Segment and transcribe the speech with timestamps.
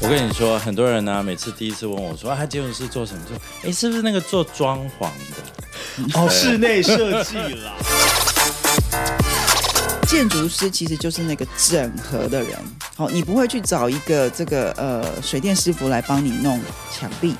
[0.00, 3.20] 我跟你说，很多人呢，每次第一次问我说，啊，他建筑师做什么？
[3.26, 6.14] 做，哎，是不是那个做装潢的？
[6.14, 7.72] 哦，室内设计啦。
[10.06, 12.50] 建筑师其实就是那个整合的人。
[12.96, 16.60] 好，你不会去找一个这个呃水电师傅来帮你弄
[16.96, 17.34] 墙壁。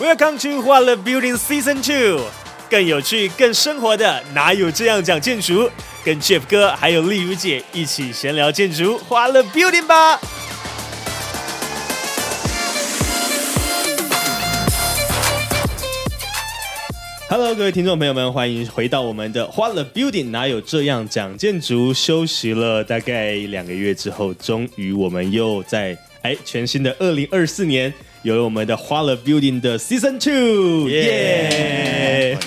[0.00, 2.24] Welcome to 花了 Building Season Two，
[2.68, 5.70] 更有趣、更生活的哪有这样讲建筑？
[6.08, 10.18] 跟 Jeff 哥还有丽如姐一起闲聊建筑，花了 Building 吧。
[17.28, 21.92] Hello，各位听众朋友们，欢迎回到我们的花了 Building，哪有这样讲建筑？
[21.92, 32.38] 休息了大概两个月之后，终于我们又在哎全新的二零二四年有了我们的花了 Building 的 Season Two，耶！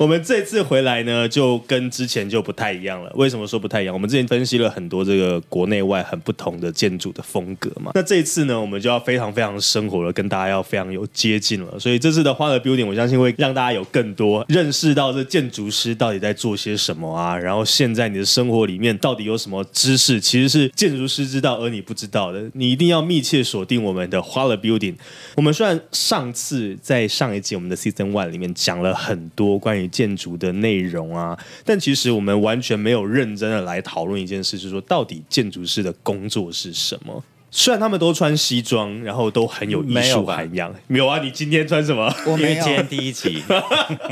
[0.00, 3.12] 我们这次回来呢，就跟之前就不太一样了。
[3.16, 3.94] 为什么说不太一样？
[3.94, 7.92] 我们之前分析了很多这个国内外很不同的建筑的风格嘛。
[7.94, 11.78] 那这一次呢，我们就要非常非常生活了，跟大家要非常有接近了。
[11.78, 17.36] 所以这次的花的 building，我相信会让大家有更多认识到这建筑师到底在做些什么啊。
[17.36, 22.42] 然后现在你的生活里面到底有什么知识，其实是建筑师知道而你不知道的。
[22.54, 24.94] 你一定要密切锁定我们的花了 building。
[25.34, 37.22] 我们虽然上次在上一集我们的 season one 里面讲了很多关于建筑的内容啊，但其实我们完全没有认真的来讨论一件事，就是说到底建筑师的工作是什么。
[37.52, 40.72] 虽然他们都穿西装，然后都很有艺术涵养。
[40.86, 42.14] 没有啊，你今天穿什么？
[42.24, 43.42] 我没有因为今天第一集，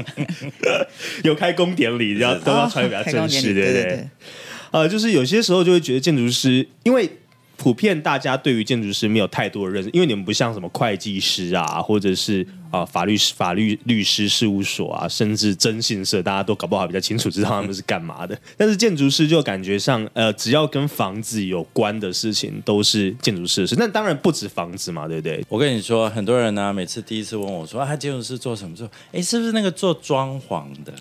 [1.22, 4.08] 有开工典礼，要都要穿得比较正式，对不对？
[4.72, 7.08] 呃，就是有些时候就会觉得建筑师，因为
[7.56, 18.38] 普遍大家对于建筑师没有太多的认识，因为你们不像什么会计师啊，或者是啊、法律法律律师事务所啊，甚至征信社，大家都搞不好比较清楚知道他们是干嘛的。
[18.56, 23.74] 但是建筑师就感觉上，呃，只要跟房子有关的事情，都是建筑师的事。
[23.78, 25.44] 那当然不止房子嘛，对不对？
[25.48, 28.76] 我跟你说，很多人呢，每次第一次问我说，啊，他建筑师做什么？
[28.76, 30.92] 做，哎，是不是那个做装潢的？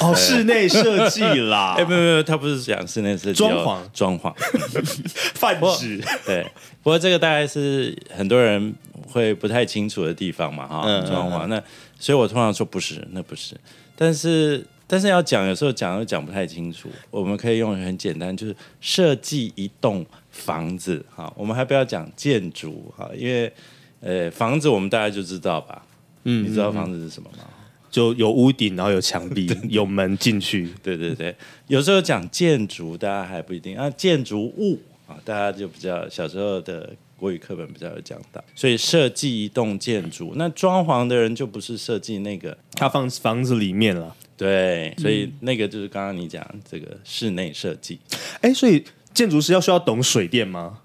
[0.00, 4.34] 哦，室内设计啦， 哎，不不不，他不是讲室内设计，装潢哦装潢。
[5.34, 6.44] 泛指，对，
[6.82, 8.74] 不过这个大概是很多人
[9.08, 11.46] 会不太清楚的地方嘛，哈、嗯装潢。
[11.46, 11.62] 那
[11.98, 13.54] 所以我通常说不是，那不是。
[13.96, 16.88] 但是但是要讲，有时候讲又讲不太清楚。
[17.10, 23.52] 我们可以用很简单，就是设计一栋房子，哈，我们还不要讲建筑，哈，因为
[24.00, 25.84] 呃房子我们大家就知道吧，
[26.24, 27.44] 嗯你知道房子是什么吗？
[27.90, 30.68] 就有屋顶，然后有墙壁， 有门进去。
[30.82, 31.32] 对对对，
[31.68, 36.90] 有时候讲建筑，大家还不一定啊，建筑物啊，大家就比较小时候的
[37.24, 44.14] 国语课本比较有讲到，所以设计一栋建筑，那装潢的人就不是设计那个，他放房子里面了。
[44.36, 47.98] 对，所以那个就是刚刚你讲这个室内设计，
[48.42, 48.84] 哎，所以
[49.14, 50.80] 建筑师要需要懂水电吗？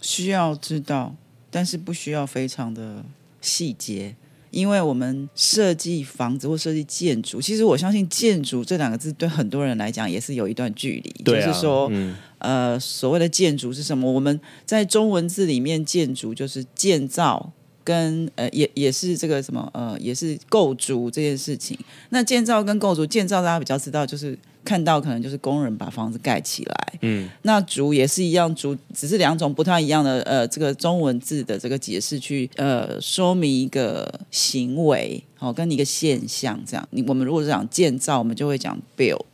[0.00, 1.16] 需要知道，
[1.50, 3.04] 但是不需要非常的
[3.40, 4.14] 细节，
[4.50, 11.22] 因为我们设计房子或设计建筑，其实我相信“建筑”这两个字对很多人来讲也是有一段距离。
[11.24, 14.10] 对啊就是说，嗯呃，所谓的建筑是什么？
[14.10, 17.52] 我们在中文字里面，建筑就是建造。
[17.88, 21.74] 跟呃也也是这个什么呃也是构筑这件事情。
[22.10, 36.86] 那建造跟构筑，建造大家比较知道，就是看到可能就是工人把房子盖起来，嗯，那竹也是一样，竹只是两种不太一样的呃，这个中文字的这个解释去呃说明一个行为，好、跟一个现象这样。
[36.90, 39.24] 你我们如果是讲建造，我们就会讲 build，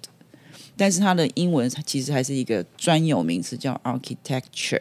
[0.77, 4.79] 但是它的英文其实还是一个专有名词叫 architecture，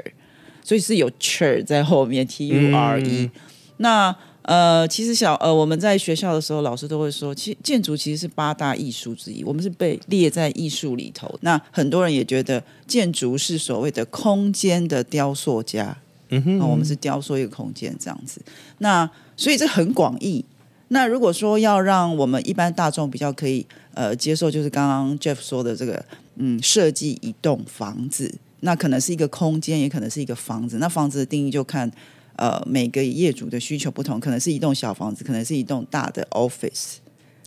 [0.64, 3.32] 所以是有 ture 在后面，t u r e。
[3.78, 11.34] 那呃，其实小呃，我们在学校的时候，老师都会说，其实建筑其实是八大艺术之一，我们是被列在艺术里头。
[11.42, 15.98] 那很多人也觉得建筑是所谓的空间的雕塑家，
[16.30, 18.42] 嗯哼啊，我们是雕塑一个空间这样子。
[18.80, 20.44] 那所以这很广义。
[20.90, 26.06] 那如果说要让我们一般大众比较可以呃接受，就是刚刚 Jeff 说的这个，
[26.36, 30.78] 嗯，设计一栋房子，那可能是一个空间，也可能是一个房子。
[30.80, 31.90] 那房子的定义就看
[32.36, 36.96] 呃每个业主的需求不同，可能是一栋小房子，可能是一栋大的 office。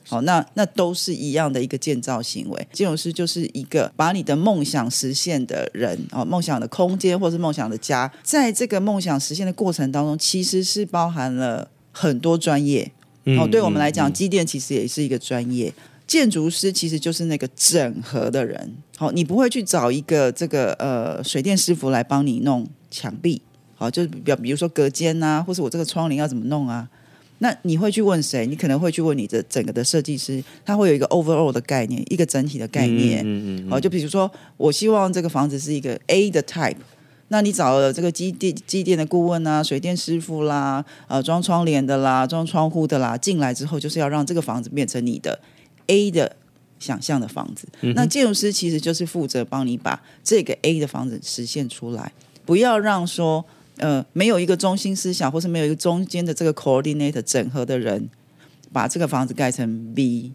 [0.09, 2.69] 好，那那都是一样的一个建造行为。
[2.73, 12.93] 建筑师就是一个把你的梦想实现的人哦，梦想的空间或是梦想的家，在这个梦想实现的过程当中，其实是包含了很多专业。
[13.25, 15.75] 嗯哦，对我们来讲，机电其实也是一个专业。
[16.07, 18.77] 建筑师其实就是那个整合的人。
[18.97, 23.43] 好，你不会去找一个这个呃水电师傅来帮你弄墙壁，
[23.77, 26.89] 好，就是比比如说隔间啊、或是我这个窗帘要怎么弄啊？
[27.39, 28.47] 那你会去问谁？
[28.47, 33.23] 你可能会去问你的整个的设计师，他会有一个 overall 的概念，一个整体的概念。
[33.23, 36.79] 嗯嗯好，就比如说，我希望这个房子是一个 A 的 type，
[37.29, 45.39] 那你找了这个机电机电的顾问啊、水电师傅啦、呃装窗帘的啦、装窗户的啦，进来之后就是要让这个房子变成你的
[45.89, 46.35] A 的
[46.79, 47.69] 想象的房子。
[47.95, 52.13] 那建筑师其实就是负责帮你把这个 A 的房子实现出来，
[52.47, 53.45] 不要让说
[53.79, 58.09] 呃没有一个中心思想，或是没有一个中间的这个 coordinator 整合的人，
[58.73, 60.33] 把这个房子盖成 B。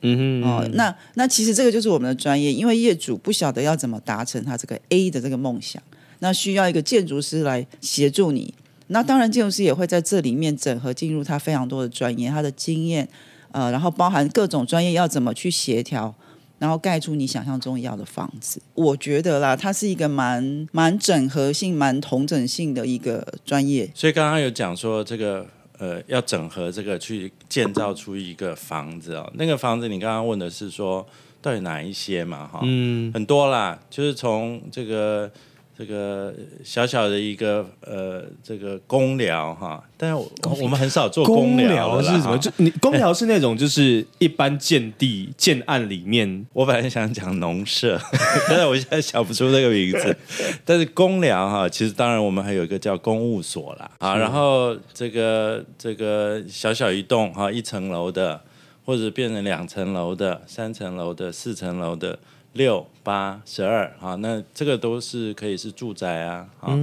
[0.00, 5.82] 嗯哼，哦，那那其实这个就是我们的专业，因为业主不晓得要怎么达成他这个 A 的这个梦想，
[6.20, 8.54] 那需要一个建筑师来协助你。
[8.90, 13.08] 那当然，建筑师也会在这里面整合进入他非常多的专业，他的经验，
[13.50, 16.14] 呃，然后包含各种专业要怎么去协调，
[16.58, 18.60] 然后盖出你想象中要的房子。
[18.74, 23.90] 我觉得啦，它是一个蛮蛮整合性、蛮同整性的一个专业。
[23.94, 25.46] 所以刚刚有讲说这个
[25.78, 31.06] 呃要整合这个去建造出一个房子哦，那个房子你刚刚问的是说
[31.40, 32.60] 到底哪一些嘛哈？
[32.64, 35.30] 嗯，很多啦，就是从这个
[35.78, 36.34] 这个
[36.64, 40.28] 小小的一个呃这个公聊哈，但是我
[40.62, 42.36] 我们很少做公寮寮的啦是什么？
[42.36, 47.96] 就你公聊是那种就是一般建地建案里面 我本来想讲农舍，
[48.50, 50.16] 但是我现在想不出这个名字。
[50.66, 58.40] 但是公聊哈，其实当然我们还有一个叫公务所啦啊，然后这个这个小小一栋哈，一层楼的，
[58.84, 62.18] 或者变成两层楼的、三层楼的、四层楼的。
[62.58, 66.76] 六八十二啊，那这个都是可以是住宅啊，啊，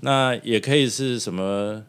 [0.00, 1.84] 那也可以是什么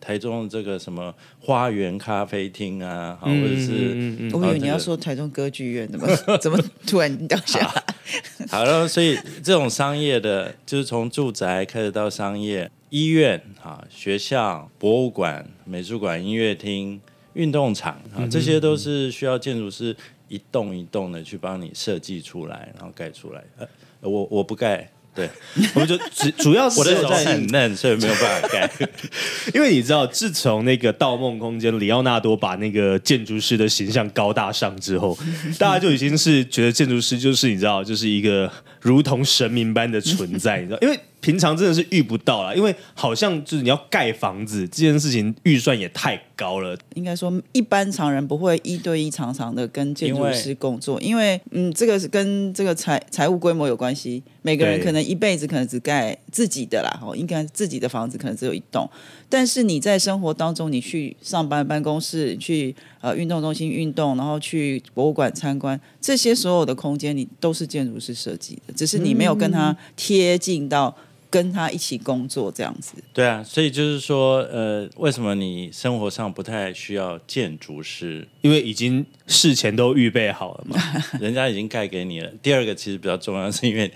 [0.00, 6.06] 台中的这个什么花园咖啡厅啊，啊或者是嗯嗯我以为你要说台中歌剧院，怎么
[6.38, 6.56] 怎么
[6.86, 7.84] 突然掉下来？
[8.48, 17.00] 好了，所以这种商业的，就是从住宅开始到商业、医院啊、学校、博物馆、美术馆、音乐厅、
[17.32, 19.96] 运动场啊，这些都是需要建筑师
[20.28, 23.42] 一栋一栋的去帮你设计出来，然后盖出来。
[23.58, 23.66] 呃，
[24.00, 25.28] 我我不盖，对，
[25.74, 28.70] 我们就主主要是我的手在很嫩，所以没有办法盖。
[29.54, 35.16] 因为你知道，自从那个《盗梦空间》里奥纳多把那个建筑师的形象高大上之后，
[35.58, 38.50] 大家就已经是觉得建筑师就是你知道，就是一个
[38.80, 40.78] 如同神明般的存在，你知道？
[40.80, 54.22] 因为平常真的是遇不到啦，因为好像就是你要盖房子这件事情预算也太高了，应该说，一般常人不会一对一常常的跟建筑师工作，因为嗯，这个是跟这个财财务规模有关系。
[54.42, 58.86] 每个人可能一辈子可能只盖自己的啦，哦，应该自己的房子可能只有一栋。
[59.30, 70.94] 但是你在生活当中，你去上班办公室，去呃运动中心运动，然后去博物馆参观，这些所有的空间，你都是建筑师设计的，只是你没有跟他贴近到
[71.34, 72.92] 跟他一起工作这样子。
[73.12, 78.24] 对啊，所以就是说，呃，为什么你生活上不太需要建筑师？
[78.40, 80.80] 因为已经事前都预备好了嘛。
[81.20, 82.30] 人家已经盖给你了。
[82.40, 83.90] 第二个其实比较重要，是因为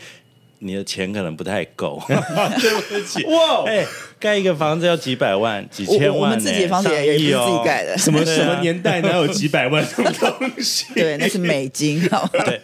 [0.58, 2.02] 你的钱可能不太够。
[2.08, 3.86] 对不起， 哇，哎，
[4.18, 10.86] 盖一个房子要几百万、几千万呢、我我们自己的房子也也是自己盖的，什么啊什么年代哪有几百万这种东西？
[10.92, 12.44] 对，那是美金，好吗？
[12.44, 12.60] 对，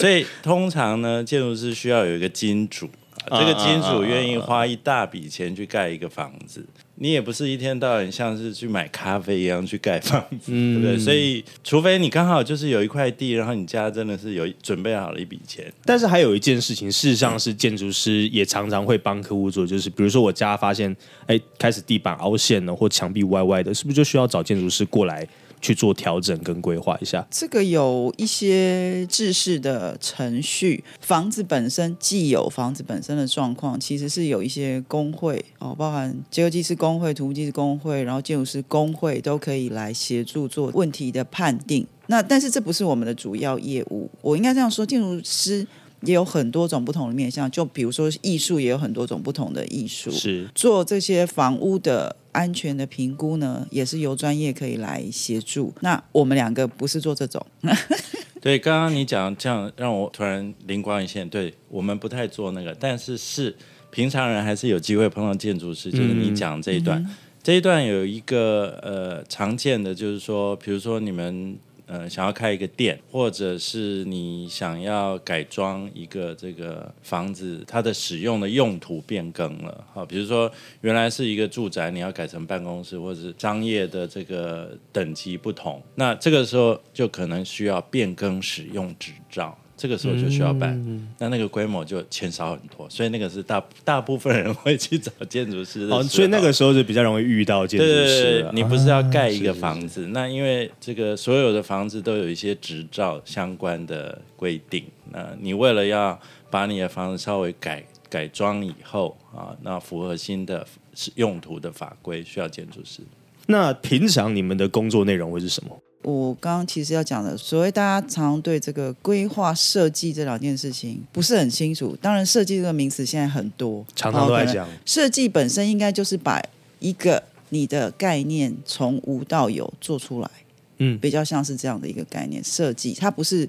[0.00, 6.64] 所以通常呢，建筑师需要有一个金主，啊这个金主愿意花一大笔钱去盖一个房子。
[7.02, 10.98] 你也不是一天到晚像是去买咖啡一样去盖房子，对不对？
[10.98, 20.94] 所以，除非你刚好就是有一块地，然后你家真的是有准备好了一笔钱，但是还有一件事情，事实上是建筑师也常常会帮客户做，就是比如说我家发现，
[21.26, 25.26] 哎，开始地板凹陷了，或墙壁歪歪的，是不是就需要找建筑师过来
[25.60, 27.26] 去做调整跟规划一下？
[27.30, 41.86] 这个有一些制式的程序，房子本身既有房子本身的状况，其实是有一些工会哦，包含结构技师工会、土木技师工会，然后建筑师工会都可以来协助做问题的判定。
[42.06, 45.66] 那但是这不是我们的主要业务，我应该这样说，建筑师。
[46.02, 55.72] 也有很多种不同的面向，就比如说艺术也有很多种不同的艺术，是做这些房屋的安全的评估呢，也是由专业可以来协助。
[55.80, 57.44] 那我们两个不是做这种，
[58.40, 63.54] 对，刚刚你讲这样让我突然灵光一现，对我们不太做那个，但是是
[63.90, 67.04] 平常人还是有机会碰到建筑师，就是你讲这一段，
[67.42, 71.58] 这一段有一个呃常见的，就是说，比如说你们。
[71.92, 79.84] 呃，想要开一个店，或者是你想要改装一个这个房子，它的使用的用途变更了。
[79.92, 80.48] 好，比如说
[80.82, 89.58] 原来是一个住宅，你要改成办公室，或者是商业的这个等级不同，那这个时候就可能需要变更使用执照。
[89.80, 90.78] 这个时候就需要办，
[91.18, 95.96] 那那个规模就钱少很多，所以那个是大大部分人会去找建筑师的。
[95.96, 98.42] 哦，所以那个时候就比较容易遇到建筑对对师。
[98.42, 106.20] 对你不是要盖一个房子，那因为这个所有的房子都有一些执照相关的规定，那你为了要
[106.50, 110.66] 把你的房子稍微改改装以后啊，那符合新的
[111.14, 113.00] 用途的法规，需要建筑师。
[113.46, 115.80] 那平常你们的工作内容会是什么？
[116.02, 121.96] 我刚刚其实要讲的，所谓大家常对这个规划设计这两件事情不是很清楚。
[122.00, 124.66] 当然，设计这个名词现在很多，常常都在讲。
[124.86, 126.42] 设计本身应该就是把
[126.78, 130.30] 一个你的概念从无到有做出来，
[130.78, 132.42] 嗯比较像是这样的一个概念。
[132.42, 133.46] 设计它不是，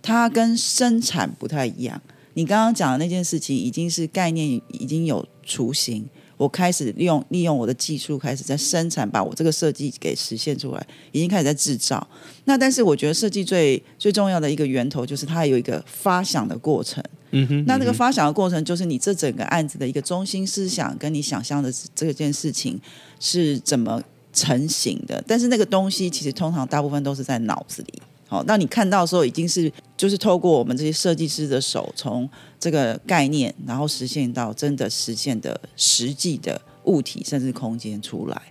[0.00, 2.00] 它跟生产不太一样。
[2.34, 12.08] 你刚刚讲的那件事情已经是概念已经有雏形，我开始利用利用我的技术开始在生产，把我这个设计给实现出来，已经开始在制造。
[12.44, 17.04] 那但是我觉得设计最最重要的一个源头就是它有一个发想的过程。
[17.32, 22.80] 嗯哼，那那个发想的过程，就是你这整个案子的一个中心思想，跟你想象的这件事情
[23.20, 24.02] 是怎么
[24.32, 25.22] 成型的。
[25.26, 28.00] 但是那个东西其实通常大部分都是在脑子里。
[28.28, 32.28] 好，那你看到的时候，已经是就是透过我们这些设计师的手，从
[32.60, 38.42] 这个概念，然后实现到真的实现的实际的物体，甚至空间出来。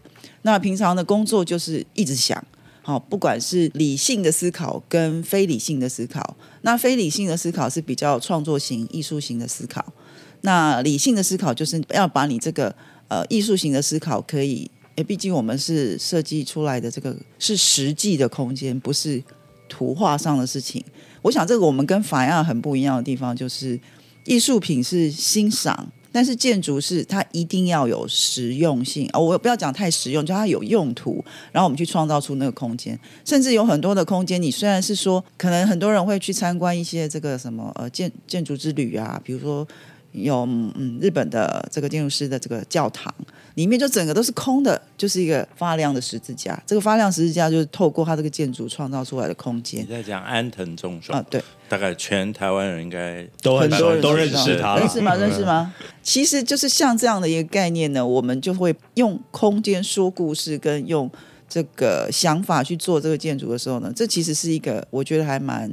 [0.41, 2.43] 那平常的工作就是一直想，
[2.81, 9.93] 好，不管是理性的思考跟非理性的思考，那非理性的思考是比较创作型、艺术型的思考，
[10.41, 12.73] 那理性的思考就是要把你这个
[13.09, 19.21] 呃艺术型的思考可以，诶，毕竟我们是设计出来的这个是实际的空间，不是
[19.67, 20.83] 图画上的事情。
[21.21, 23.79] 我想这个我们跟法亚很不一样的地方就是，
[24.25, 25.91] 艺术品是欣赏。
[26.09, 32.97] 但是建筑是它一定要有实用性啊、我不要讲太实用，就它有用途，然后我们去创造出那个空间。
[33.23, 39.67] 甚至有很多的空间，你虽然是说，可能很多人会去参观一些这个什么呃建建筑之旅啊，比如说
[40.11, 43.13] 有嗯日本的这个建筑师的这个教堂，
[43.55, 46.61] 里面就整个都是空的，就是一个发亮的十字架。
[46.65, 55.15] 这个发亮十字架就是透过它这个建筑创造出来的空间你在讲安藤忠雄啊，对，大概全台湾人应该都很很多人都认识他，认识吗？
[55.15, 55.73] 嗯 认识吗？
[56.01, 61.09] 其实就是像这样的一个概念呢，我们就会用空间说故事，跟用
[61.49, 65.69] 这个想法去做这个建筑的时候呢，这其实是一个我觉得还蛮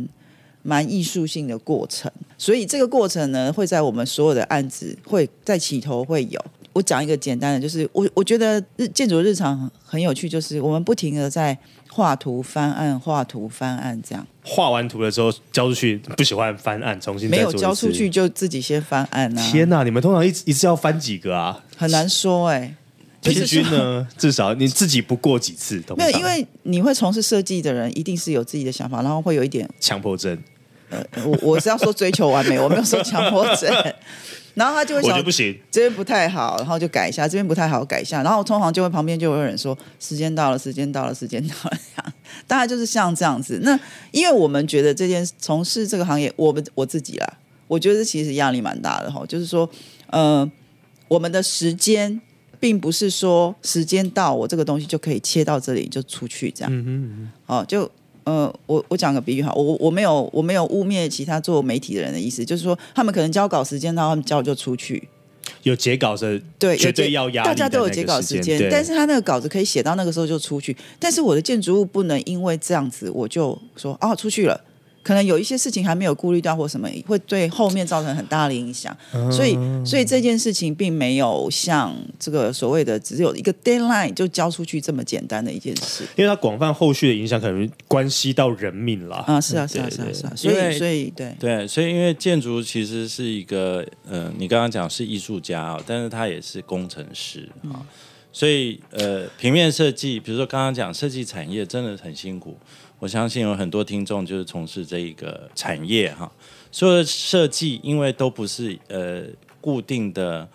[0.64, 2.10] 蛮艺术性的过程。
[2.36, 6.44] 所以这个过程呢，会在我们所有的案子会在起头会有。
[6.72, 11.56] 我讲一个简单的，就是我我觉得日建筑日常很很有趣，就是我们不停的在
[11.88, 14.26] 画图翻案、画图翻案这样。
[14.42, 18.10] 画完图了之后交出去，不喜欢翻案，重新再没有交出去。
[18.10, 19.50] 就自己先翻案啊！
[19.52, 21.62] 天哪，你们通常一一次要翻几个啊？
[21.76, 22.74] 很难说哎、
[23.20, 30.36] 就是平均呢，至少你自己不过几次，通常没有，因为你会从事设计的人，一定是有自己的想法，然后会有一点，强迫症，
[30.94, 33.72] 呃，我我是要说追求完美，我没有说强迫症。
[34.54, 35.58] 然后他就会想我觉得不行。
[35.68, 38.22] 这边不太好，然后就改一下；这边不太好，改一下。
[38.22, 42.12] 然后通常就会旁边就会有人说时间到了，时间到了，时间到了，这样
[42.46, 43.58] 大概就是像这样子。
[43.64, 43.76] 那
[44.12, 47.26] 因为我们觉得这件从事这个行业，我们我自己啦，
[47.66, 49.24] 我觉得其实压力蛮大的哈。
[49.26, 49.68] 就是说，
[50.10, 50.48] 呃，
[51.08, 52.20] 我们的时间
[52.60, 56.72] 并不是说时间到，我这个东西就可以切到这里就出去这样。
[56.72, 57.90] 嗯嗯，哦，就
[58.24, 65.06] 呃，我我讲个比喻哈，我我没有我没有污蔑其他做媒体的人的意思，就是说他们可能交稿时间到，他们交就出去，
[65.62, 74.60] 有截稿的，对，绝对要压力大家都有截稿时间，但是他那个稿子可以写到那个时候就出去，但是我的建筑物不能因为这样子我就说啊出去了。
[75.04, 78.96] 可能有一些事情还没有顾虑到，或什么会对后面造成很大的影响，
[79.30, 86.02] 所以所以这件事情并没有像这个所谓的只有一个 deadline 就交出去这么简单的一件事。
[86.16, 89.22] 因为它广泛后续的影响可能关系到人命啦。
[89.26, 89.40] 啊！
[89.40, 97.84] 是啊，是啊，是啊，是啊，所以所以对，对，所以因为建筑其实是一个，呃，你刚刚讲是艺术家啊，但是他也是工程师啊，
[98.32, 102.56] 所以呃，平面设计，比如说刚刚讲设计产业真的很辛苦，
[103.04, 106.32] 我相信有很多听众就是从事这一个产业哈，
[106.72, 109.24] 所有的设计因为都不是呃
[109.60, 110.48] 固定的。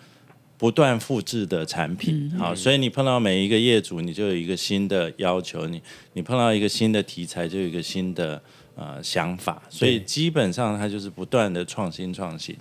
[0.58, 5.80] 不断复制的产品，好，所以你碰到每一个业主，你就有一个新的要求，你
[6.12, 8.42] 你碰到一个新的题材，就有一个新的
[8.74, 12.54] 呃想法，所以基本上它就是不断的创新创新。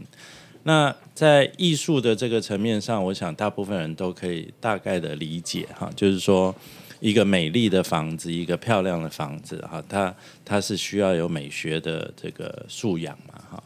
[0.63, 6.55] 那在艺术的这个层面上，我想大部分人都可以大概的理解哈，就是说
[6.99, 10.13] 一个美丽的房子，一个漂亮的房子哈，它
[10.43, 13.63] 它是需要有美学的这个素养嘛哈。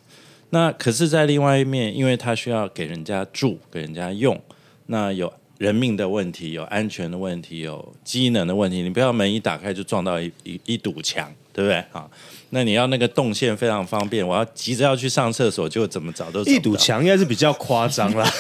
[0.50, 4.40] 那可是，在另外一面，因为它需要给人家住、给人家用，
[4.86, 8.84] 那有人命的问题，有安全的问题，有机能的问题。
[8.84, 12.08] 你不要门一打开就撞到一一一堵墙，对不对啊？
[12.52, 16.78] 那你要那个动线非常方便，我要急着要去上厕所，就怎么找都一堵。
[16.78, 18.32] 墙应该是比较夸张啦，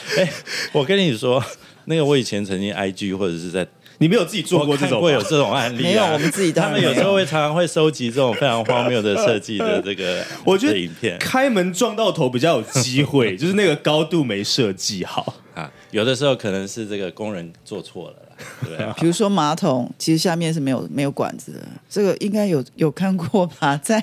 [0.72, 1.44] 我跟你说，
[1.84, 3.66] 那个我以前曾经 IG 或者是在
[4.00, 4.96] 你没有自己做过这种吗？
[4.96, 15.34] 我看过有这种案例、啊，没有我们自己他们有时候会常常会收集这种非常荒谬的设计的这个， 我觉得影片开门撞到头比较有机会， 就是那个高度没设计好。
[15.54, 18.94] 啊，有的时候可能是这个工人做错了啦，对啊？
[18.98, 23.76] 比如说马桶，其实下面是没有没有管子的，这个应该有有看过吧？
[23.76, 24.02] 在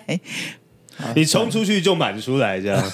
[1.16, 2.92] 你冲出去就满出来，这样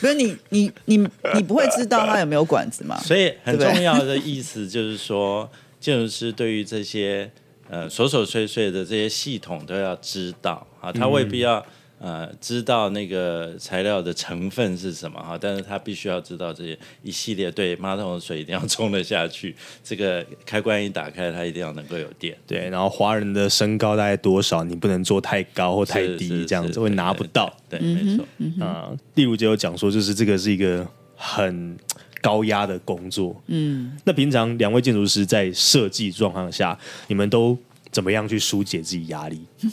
[0.00, 0.96] 不是你你你
[1.34, 2.96] 你不会知道它有没有管子嘛？
[3.00, 7.30] 所以很重要的意思就是说，建筑师对于这些
[7.68, 11.64] 呃琐琐碎碎的这些系统都要知道啊，他未必要。
[11.98, 22.36] 呃，知道那个材料的成分是什么哈，但是他必须要知道这些一系列对马桶的水一定要冲得下去，这个开关一打开，它一定要能够有电。
[22.46, 22.68] 对。
[22.68, 24.62] 然后华人的身高大概多少？
[24.62, 27.50] 你不能做太高或太低，这样子是会拿不到。
[27.66, 28.26] 对，对没错。
[28.62, 31.78] 啊、例如就有讲说，就是这个是一个很
[32.20, 33.40] 高压的工作。
[33.46, 37.56] 嗯，那平常两位建筑师在设计状况下，你们都
[37.90, 39.44] 怎么样去疏解自己压力？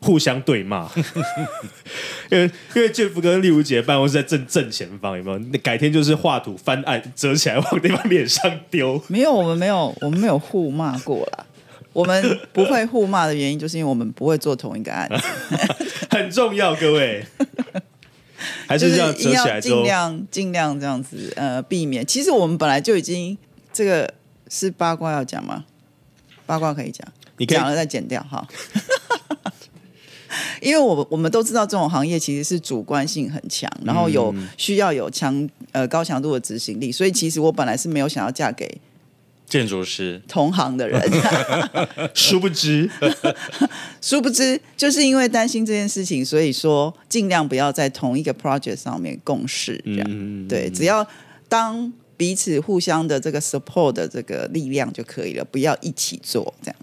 [0.00, 0.88] 互相对骂，
[2.30, 2.44] 因为
[2.76, 5.38] 因为 Jeff 跟丽如姐办公室在正正前方，有没有？
[5.38, 9.02] 那改天就是画图翻案折起来往对方脸上丢。
[9.08, 11.44] 没有，我们没有，我们没有互骂过啦。
[11.92, 15.26] 我们不会互骂的原因，就是因为我们不会做同一个案子，
[16.10, 17.24] 很重要，各位。
[18.66, 22.06] 还就是是这样折起来尽，量尽量这样子呃避免。
[22.06, 23.36] 其实我们本来就已经
[23.72, 24.14] 这个
[24.48, 25.64] 是八卦要讲吗？
[26.46, 28.46] 八卦可以讲，你讲了再剪掉哈。
[30.60, 38.80] 因为我我们都知道这种行业其实是主观性很强，然后有嗯需要有强呃高强度的执行力，所以其实我本来是没有想要嫁给
[39.48, 40.20] 建筑师。
[40.28, 41.00] 同行的人，
[42.14, 42.88] 殊不知，
[44.02, 51.06] 殊不知就是因为担心这件事情，所以说尽量不要在同一个 project 上面共事，这样、嗯对，只要
[51.48, 56.76] 当彼此互相的这个 support 的这个力量就可以了，不要一起做这样。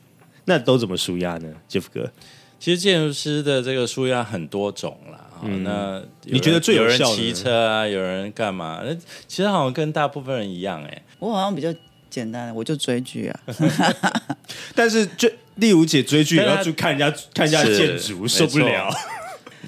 [0.45, 2.11] 那都怎么舒压呢，Jeff 哥？
[2.59, 8.81] 其实建筑师的这个舒压很多种啦，哈那你觉得最有有人效的骑车啊，有人干嘛？
[8.83, 8.93] 那
[9.27, 11.71] 其实好像跟大部分人一样哎、我好像比较
[12.15, 13.39] 简单，我就追剧啊，
[14.73, 18.89] 但是就丽如姐追剧，然后去看人家看人家是建筑，受不了。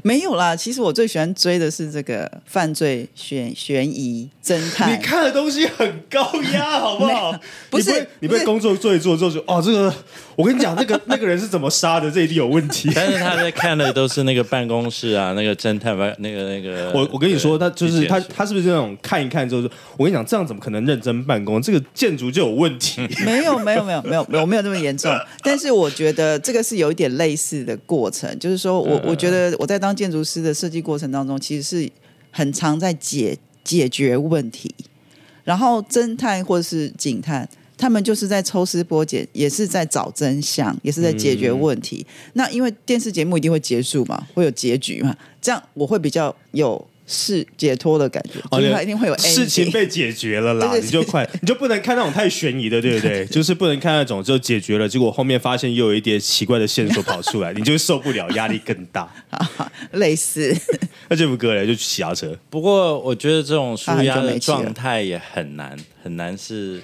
[0.04, 0.56] 没有啦。
[0.56, 4.92] 其实我最喜欢追的是这个犯罪悬悬疑侦探。
[4.94, 6.22] 你看的东西很高
[6.54, 7.34] 压，好不好？
[7.70, 9.94] 不是你被你被工作做一做之后就哦，这个
[10.36, 12.92] 我跟你讲，那个那个人是怎么杀的，这一定有问题。
[12.96, 16.92] 但是他在看的都是那个办公室啊，那个侦探吧，那个那个。
[16.94, 21.62] 我我跟你说，他就是他，他是不是那种看一看之后说，我跟你讲，这样怎么可能认真办公？
[21.62, 23.08] 这个建筑就有问题。
[23.26, 25.12] 没有没有没有没有没有，我没有那么严重。
[25.44, 31.89] 但是我觉得这个是有一点类似的过程，就是说我我觉得我在当建筑师的设计过程当中，其实是
[32.32, 34.73] 很常在解解决问题。
[35.43, 37.47] 然后侦探或是警探，
[37.78, 42.06] 他们就是在抽丝剥茧，也是在找真相，也是在解决问题。
[42.34, 53.26] 那因为电视节目一定会结束嘛，会有结局嘛，这样我会比较有是解脱的感觉，就是它一定会有哦事情被解决了啦，对对对你就快， 你就不能看那种太悬疑的，对不对？
[53.28, 59.10] 就是不能看那种就解决了，结果后面发现又有一点奇怪的线索跑出来， 你就受不了，压力更大。
[59.93, 60.54] 类似。
[61.08, 66.82] 那这副歌嘞，就去骑脚车，不过我觉得这种舒压的状态也很难，很难是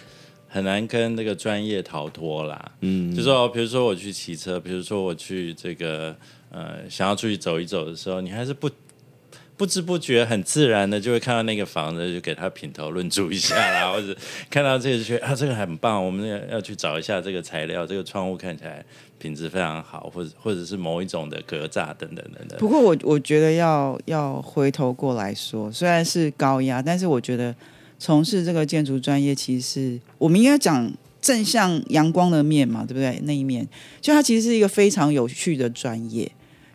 [0.47, 2.71] 很难跟那个专业逃脱啦。
[2.79, 6.15] 嗯，就说比如说我去骑车，比如说我去这个
[6.49, 8.69] 呃想要出去走一走的时候，你还是不。
[9.63, 14.13] 不知不觉、很自然的就会看到那个房子，就给他品头论足一下啦，或者
[14.49, 18.83] 看到这个就觉得啊，这个很棒，我们要要去找一下这个材料，这个窗户看起来
[19.17, 22.59] 品质非常好，或者或者是某一种的格栅等等等等。
[22.59, 27.55] 不过我我觉得要要回头过来说，虽然是高压，但是我觉得
[27.97, 33.17] 从事这个建筑专业，其实我们应该讲正向阳光的面嘛，对不对？
[33.23, 33.65] 那一面，
[34.01, 36.29] 就它其实是一个非常有趣的专业。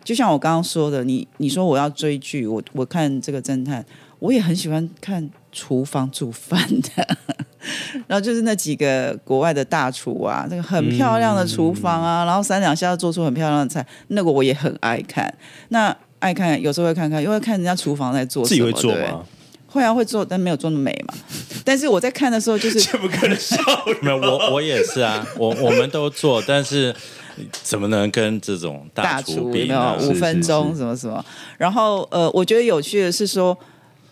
[0.09, 3.85] 就像我刚刚说的，你你说我要追剧，我我看这个侦探，
[4.17, 7.17] 我也很喜欢看厨房煮饭的。
[8.07, 15.31] 然后就是那几个国外的大厨啊，那个很漂亮的厨房啊，然后三两下要做出很漂亮的菜，那个我也很爱看。
[15.67, 19.23] 那爱看，有时候会看看，因为看人家厨房在做什么，自己会做吗？
[19.69, 21.13] 会啊，会做，但没有做那么美嘛。
[21.63, 23.57] 但是我在看的时候，就是这不可能笑。
[24.01, 26.95] 没有，我我也是啊，我我们都做，但是
[27.51, 29.95] 怎么能跟这种大厨比呢？
[30.01, 31.23] 五分钟什么什么？
[31.57, 33.57] 然后呃，我觉得有趣的是说，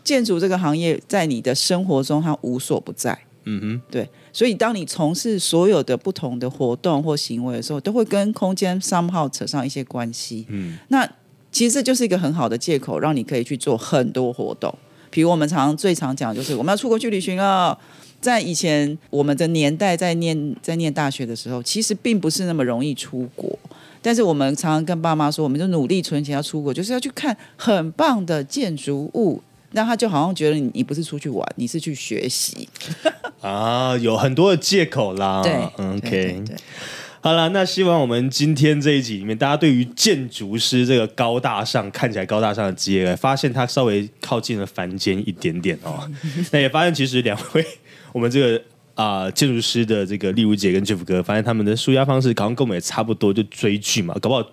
[0.04, 3.18] 建筑这个行业在你的生活中它无所不在。
[3.50, 10.46] 嗯哼，对，所以当你从事所有的不同的活动或行为的时候，都会跟空间 somehow 扯上一些关系。
[10.50, 11.10] 嗯，那
[11.50, 14.78] 其实这就是一个很好的借口，让你可以去做很多活动。
[15.10, 17.78] 比如我们常最常讲就是我们要出国去旅行了，
[18.20, 23.58] 在以前我们的年代，在念在念大学的时候，其实并不是那么容易出国。
[24.02, 29.42] 但是我们常常跟爸妈说，我们就努力存钱要出国，就是要去看很棒的建筑物。
[29.72, 32.70] 那他就好像觉得你你不是出去玩，你是去学习。
[33.42, 35.42] 啊，有很多的借口啦。
[35.44, 36.56] 对嗯对对，OK，对
[37.20, 46.10] 好了，那希望我们今天这一集里面，大家对于建筑师这个高大上、看起来高大上的职业，发现他稍微靠近了凡间一点点哦。
[46.52, 47.66] 那也发现其实两位
[48.14, 48.64] 我们这个
[48.96, 54.44] 啊、建筑师的这个丽如姐跟 Jeff 哥，发现他们的舒压方式好像跟我们也差不多，就追剧嘛，搞不好。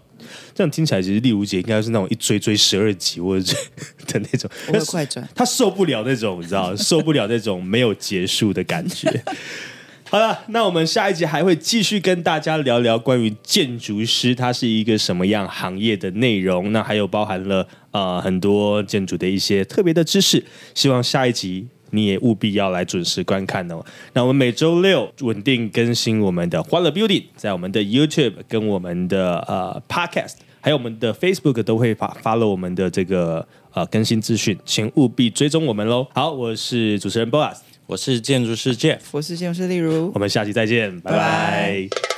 [0.54, 3.54] 这样听起来，其实丽如姐应该是那种一追追十二集或者
[4.08, 4.50] 的那种，
[4.86, 5.28] 快转。
[5.34, 9.22] 他受不了那种，你知道，受不了那种没有结束的感觉。
[10.10, 20.44] 好了，那我们下一集还会继续跟大家聊聊关于建筑师他是一个什么样行业的内容，那还有包含了呃很多建筑的一些特别的知识。
[20.74, 23.84] 希望下一集你也务必要来准时观看哦。
[24.12, 36.06] 那我们每周六稳定更新我们的欢乐 Building，在我们的 YouTube 跟我们的呃 Podcast，还有我们的 Facebook 都会发发了我们的这个呃更新资讯，请务必追踪我们喽。
[36.14, 38.98] 好，我是主持人 Boss 我是建筑师 Jeff。
[39.12, 40.18] 我是建筑师例如我。
[40.18, 42.13] 们下期再见，拜拜拜拜